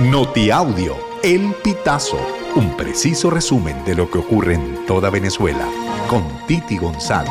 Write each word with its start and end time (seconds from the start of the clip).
Notiaudio, 0.00 0.96
El 1.22 1.54
Pitazo, 1.62 2.18
un 2.56 2.76
preciso 2.76 3.30
resumen 3.30 3.84
de 3.84 3.94
lo 3.94 4.10
que 4.10 4.18
ocurre 4.18 4.54
en 4.54 4.84
toda 4.86 5.08
Venezuela, 5.08 5.68
con 6.08 6.24
Titi 6.48 6.76
González. 6.78 7.30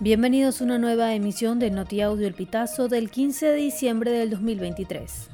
Bienvenidos 0.00 0.60
a 0.60 0.64
una 0.64 0.78
nueva 0.78 1.14
emisión 1.14 1.60
de 1.60 1.70
Notiaudio 1.70 2.26
El 2.26 2.34
Pitazo 2.34 2.88
del 2.88 3.08
15 3.08 3.46
de 3.46 3.54
diciembre 3.54 4.10
del 4.10 4.30
2023. 4.30 5.30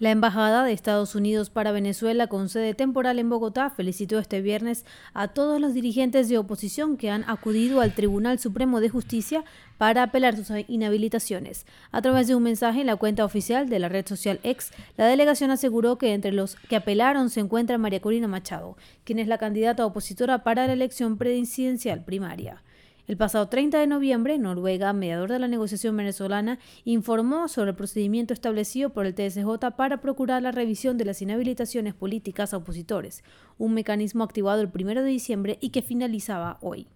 La 0.00 0.10
Embajada 0.10 0.64
de 0.64 0.72
Estados 0.72 1.14
Unidos 1.14 1.50
para 1.50 1.70
Venezuela, 1.70 2.26
con 2.26 2.48
sede 2.48 2.74
temporal 2.74 3.20
en 3.20 3.30
Bogotá, 3.30 3.70
felicitó 3.70 4.18
este 4.18 4.42
viernes 4.42 4.84
a 5.12 5.28
todos 5.28 5.60
los 5.60 5.72
dirigentes 5.72 6.28
de 6.28 6.36
oposición 6.36 6.96
que 6.96 7.10
han 7.10 7.22
acudido 7.30 7.80
al 7.80 7.94
Tribunal 7.94 8.40
Supremo 8.40 8.80
de 8.80 8.88
Justicia 8.88 9.44
para 9.78 10.02
apelar 10.02 10.36
sus 10.36 10.48
inhabilitaciones. 10.66 11.64
A 11.92 12.02
través 12.02 12.26
de 12.26 12.34
un 12.34 12.42
mensaje 12.42 12.80
en 12.80 12.88
la 12.88 12.96
cuenta 12.96 13.24
oficial 13.24 13.68
de 13.68 13.78
la 13.78 13.88
red 13.88 14.04
social 14.04 14.40
X, 14.42 14.72
la 14.96 15.06
delegación 15.06 15.52
aseguró 15.52 15.96
que 15.96 16.12
entre 16.12 16.32
los 16.32 16.56
que 16.56 16.74
apelaron 16.74 17.30
se 17.30 17.38
encuentra 17.38 17.78
María 17.78 18.00
Corina 18.00 18.26
Machado, 18.26 18.76
quien 19.04 19.20
es 19.20 19.28
la 19.28 19.38
candidata 19.38 19.86
opositora 19.86 20.42
para 20.42 20.66
la 20.66 20.72
elección 20.72 21.18
presidencial 21.18 22.04
primaria. 22.04 22.64
El 23.06 23.18
pasado 23.18 23.48
30 23.48 23.78
de 23.78 23.86
noviembre, 23.86 24.38
Noruega, 24.38 24.94
mediador 24.94 25.30
de 25.30 25.38
la 25.38 25.46
negociación 25.46 25.94
venezolana, 25.94 26.58
informó 26.84 27.48
sobre 27.48 27.70
el 27.70 27.76
procedimiento 27.76 28.32
establecido 28.32 28.90
por 28.94 29.04
el 29.04 29.14
TSJ 29.14 29.72
para 29.76 30.00
procurar 30.00 30.40
la 30.40 30.52
revisión 30.52 30.96
de 30.96 31.04
las 31.04 31.20
inhabilitaciones 31.20 31.92
políticas 31.92 32.54
a 32.54 32.56
opositores, 32.56 33.22
un 33.58 33.74
mecanismo 33.74 34.24
activado 34.24 34.62
el 34.62 34.70
1 34.74 35.02
de 35.02 35.08
diciembre 35.08 35.58
y 35.60 35.68
que 35.68 35.82
finalizaba 35.82 36.56
hoy. 36.62 36.86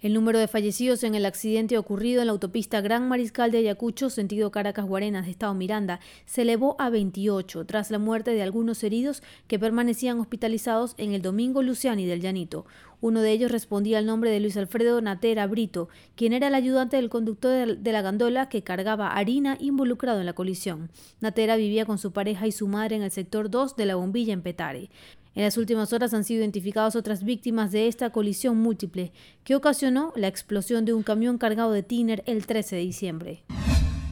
El 0.00 0.14
número 0.14 0.38
de 0.38 0.46
fallecidos 0.46 1.02
en 1.02 1.16
el 1.16 1.26
accidente 1.26 1.76
ocurrido 1.76 2.20
en 2.20 2.28
la 2.28 2.32
autopista 2.32 2.80
Gran 2.80 3.08
Mariscal 3.08 3.50
de 3.50 3.58
Ayacucho, 3.58 4.10
sentido 4.10 4.52
Caracas-Guarenas 4.52 5.24
de 5.24 5.32
Estado 5.32 5.54
Miranda, 5.54 5.98
se 6.24 6.42
elevó 6.42 6.76
a 6.78 6.88
28 6.88 7.66
tras 7.66 7.90
la 7.90 7.98
muerte 7.98 8.30
de 8.30 8.42
algunos 8.42 8.84
heridos 8.84 9.24
que 9.48 9.58
permanecían 9.58 10.20
hospitalizados 10.20 10.94
en 10.98 11.14
el 11.14 11.22
Domingo 11.22 11.64
Luciani 11.64 12.06
del 12.06 12.20
Llanito. 12.20 12.64
Uno 13.00 13.22
de 13.22 13.30
ellos 13.30 13.52
respondía 13.52 13.98
al 13.98 14.06
nombre 14.06 14.30
de 14.30 14.40
Luis 14.40 14.56
Alfredo 14.56 15.00
Natera 15.00 15.46
Brito, 15.46 15.88
quien 16.16 16.32
era 16.32 16.48
el 16.48 16.54
ayudante 16.54 16.96
del 16.96 17.08
conductor 17.08 17.78
de 17.78 17.92
la 17.92 18.02
gandola 18.02 18.48
que 18.48 18.62
cargaba 18.62 19.16
harina 19.16 19.56
involucrado 19.60 20.18
en 20.18 20.26
la 20.26 20.32
colisión. 20.32 20.90
Natera 21.20 21.56
vivía 21.56 21.86
con 21.86 21.98
su 21.98 22.12
pareja 22.12 22.46
y 22.48 22.52
su 22.52 22.66
madre 22.66 22.96
en 22.96 23.02
el 23.02 23.12
sector 23.12 23.50
2 23.50 23.76
de 23.76 23.86
la 23.86 23.94
bombilla 23.94 24.32
en 24.32 24.42
Petare. 24.42 24.90
En 25.34 25.42
las 25.44 25.56
últimas 25.56 25.92
horas 25.92 26.14
han 26.14 26.24
sido 26.24 26.40
identificadas 26.40 26.96
otras 26.96 27.22
víctimas 27.22 27.72
de 27.72 27.88
esta 27.88 28.10
colisión 28.10 28.56
múltiple 28.56 29.12
que 29.44 29.54
ocasionó 29.54 30.12
la 30.16 30.28
explosión 30.28 30.84
de 30.84 30.92
un 30.92 31.02
camión 31.02 31.38
cargado 31.38 31.72
de 31.72 31.82
tiner 31.82 32.22
el 32.26 32.46
13 32.46 32.76
de 32.76 32.82
diciembre. 32.82 33.44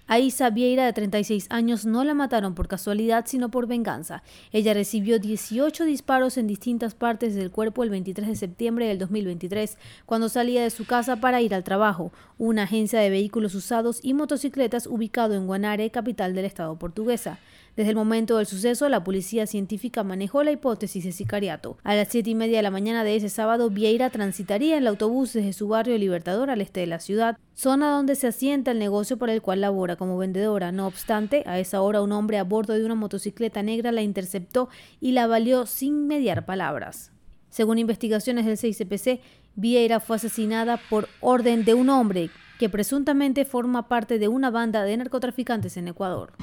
A 0.09 0.21
Isa 0.21 0.51
Vieira, 0.51 0.87
de 0.87 0.93
36 0.93 1.49
años, 1.51 1.85
no 1.85 2.05
la 2.05 2.15
mataron 2.15 2.55
por 2.55 2.69
casualidad, 2.69 3.25
sino 3.27 3.51
por 3.51 3.67
venganza. 3.67 4.23
Ella 4.53 4.73
recibió 4.73 5.19
18 5.19 5.85
disparos 5.85 6.37
en 6.37 6.47
distintas 6.47 6.95
partes 6.95 7.35
del 7.35 7.51
cuerpo 7.51 7.83
el 7.83 7.91
23 7.91 8.29
de 8.29 8.37
septiembre 8.37 8.87
del 8.87 9.01
2023, 9.01 9.77
cuando 10.05 10.29
salía 10.29 10.63
de 10.63 10.71
su 10.71 10.87
casa 10.87 11.17
para 11.17 11.43
ir 11.43 11.57
al 11.57 11.65
trabajo, 11.65 12.13
una 12.39 12.63
agencia 12.63 13.01
de 13.01 13.11
vehículos 13.11 13.57
usados 13.57 13.99
y 14.01 14.15
motocicletas 14.15 14.87
ubicado 14.87 15.35
en 15.35 15.49
Guanare, 15.49 15.91
capital 15.91 16.37
del 16.37 16.45
estado 16.45 16.79
portuguesa. 16.79 17.41
Desde 17.75 17.91
el 17.91 17.97
momento 17.97 18.37
del 18.37 18.47
suceso, 18.47 18.89
la 18.89 19.03
policía 19.03 19.49
científica 19.49 20.05
manejó 20.05 20.45
la 20.45 20.53
hipótesis 20.53 21.03
de 21.05 21.11
sicariato. 21.11 21.79
A 21.83 21.97
las 21.97 22.09
siete 22.09 22.31
y 22.31 22.35
media 22.37 22.59
de 22.59 22.63
la 22.63 22.71
mañana 22.71 23.03
de 23.03 23.17
ese 23.17 23.29
sábado, 23.29 23.71
Vieira 23.71 24.09
transitaría 24.11 24.77
en 24.77 24.83
el 24.83 24.87
autobús 24.87 25.33
desde 25.33 25.53
su 25.53 25.67
barrio 25.67 25.99
Libertador 25.99 26.49
al 26.49 26.61
este 26.61 26.81
de 26.81 26.87
la 26.87 27.01
ciudad, 27.01 27.39
zona 27.57 27.91
donde 27.91 28.15
se 28.15 28.29
asienta 28.29 28.71
el 28.71 28.79
negocio 28.79 29.17
por 29.17 29.31
el 29.31 29.43
cual 29.43 29.63
labora 29.63 29.97
como 29.97 30.19
vendedora. 30.19 30.71
No 30.71 30.87
obstante, 30.87 31.43
a 31.47 31.59
esa 31.59 31.81
hora 31.81 32.03
un 32.03 32.13
hombre 32.13 32.39
a 32.39 32.45
bordo 32.45 32.75
de 32.75 32.85
una 32.85 32.95
motocicleta 32.95 33.63
negra 33.63 33.91
la 33.91 34.03
interceptó 34.03 34.69
y 35.01 35.13
la 35.13 35.27
valió 35.27 35.67
sin 35.67 36.07
mediar 36.07 36.45
palabras. 36.45 37.11
Según 37.49 37.79
investigaciones 37.79 38.45
del 38.45 38.59
6CPC, 38.59 39.21
Vieira 39.55 39.99
fue 40.01 40.17
asesinada 40.17 40.79
por 40.91 41.09
orden 41.21 41.65
de 41.65 41.73
un 41.73 41.89
hombre 41.89 42.31
que 42.59 42.69
presuntamente 42.69 43.47
forma 43.47 43.89
parte 43.89 44.19
de 44.19 44.29
una 44.29 44.51
banda 44.51 44.85
de 44.85 44.97
narcotraficantes 44.97 45.79
en 45.79 45.89
Ecuador. 45.89 46.35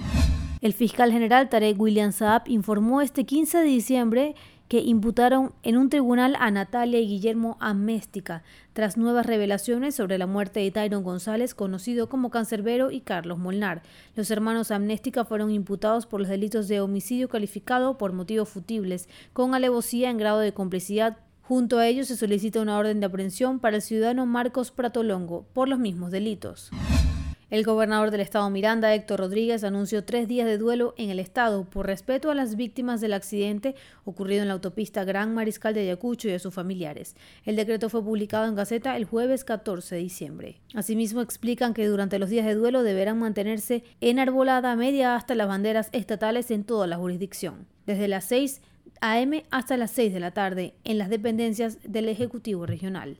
El 0.61 0.73
fiscal 0.73 1.11
general 1.11 1.49
Tarek 1.49 1.79
William 1.79 2.11
Saab 2.11 2.43
informó 2.47 3.01
este 3.01 3.25
15 3.25 3.59
de 3.59 3.63
diciembre 3.65 4.35
que 4.67 4.79
imputaron 4.79 5.53
en 5.63 5.77
un 5.77 5.89
tribunal 5.89 6.35
a 6.39 6.49
Natalia 6.51 6.99
y 6.99 7.07
Guillermo 7.07 7.57
Améstica 7.59 8.43
tras 8.73 8.97
nuevas 8.97 9.25
revelaciones 9.25 9.95
sobre 9.95 10.17
la 10.17 10.25
muerte 10.25 10.59
de 10.59 10.71
Tyron 10.71 11.03
González, 11.03 11.53
conocido 11.53 12.09
como 12.09 12.31
Cancerbero, 12.31 12.91
y 12.91 13.01
Carlos 13.01 13.37
Molnar. 13.37 13.83
Los 14.15 14.31
hermanos 14.31 14.71
Amnéstica 14.71 15.25
fueron 15.25 15.51
imputados 15.51 16.05
por 16.05 16.19
los 16.19 16.29
delitos 16.29 16.67
de 16.67 16.81
homicidio 16.81 17.29
calificado 17.29 17.97
por 17.97 18.13
motivos 18.13 18.49
futibles, 18.49 19.07
con 19.33 19.53
alevosía 19.53 20.09
en 20.09 20.17
grado 20.17 20.39
de 20.39 20.53
complicidad. 20.53 21.17
Junto 21.43 21.77
a 21.77 21.87
ellos 21.87 22.07
se 22.07 22.17
solicita 22.17 22.61
una 22.61 22.77
orden 22.77 22.99
de 22.99 23.05
aprehensión 23.05 23.59
para 23.59 23.75
el 23.75 23.81
ciudadano 23.81 24.25
Marcos 24.25 24.71
Pratolongo 24.71 25.45
por 25.53 25.67
los 25.67 25.77
mismos 25.77 26.09
delitos. 26.11 26.71
El 27.53 27.63
gobernador 27.63 28.09
del 28.09 28.21
estado 28.21 28.49
Miranda, 28.49 28.95
Héctor 28.95 29.19
Rodríguez, 29.19 29.63
anunció 29.63 30.03
tres 30.03 30.27
días 30.27 30.47
de 30.47 30.57
duelo 30.57 30.95
en 30.97 31.11
el 31.11 31.19
estado 31.19 31.65
por 31.65 31.85
respeto 31.85 32.31
a 32.31 32.33
las 32.33 32.55
víctimas 32.55 32.99
del 32.99 33.13
accidente 33.13 33.75
ocurrido 34.05 34.41
en 34.41 34.47
la 34.47 34.55
autopista 34.55 35.03
Gran 35.03 35.35
Mariscal 35.35 35.75
de 35.75 35.81
Ayacucho 35.81 36.27
y 36.27 36.31
a 36.31 36.39
sus 36.39 36.51
familiares. 36.51 37.15
El 37.45 37.55
decreto 37.55 37.89
fue 37.89 38.03
publicado 38.03 38.47
en 38.47 38.55
Gaceta 38.55 38.97
el 38.97 39.05
jueves 39.05 39.43
14 39.43 39.93
de 39.93 40.01
diciembre. 40.01 40.61
Asimismo, 40.73 41.21
explican 41.21 41.75
que 41.75 41.85
durante 41.85 42.17
los 42.17 42.31
días 42.31 42.47
de 42.47 42.55
duelo 42.55 42.81
deberán 42.81 43.19
mantenerse 43.19 43.83
enarbolada 44.01 44.75
media 44.75 45.15
hasta 45.15 45.35
las 45.35 45.47
banderas 45.47 45.89
estatales 45.91 46.49
en 46.49 46.63
toda 46.63 46.87
la 46.87 46.97
jurisdicción, 46.97 47.67
desde 47.85 48.07
las 48.07 48.25
6 48.25 48.63
a.m. 48.99 49.45
hasta 49.51 49.77
las 49.77 49.91
6 49.91 50.11
de 50.11 50.19
la 50.19 50.31
tarde 50.31 50.73
en 50.85 50.97
las 50.97 51.11
dependencias 51.11 51.77
del 51.83 52.09
Ejecutivo 52.09 52.65
Regional. 52.65 53.19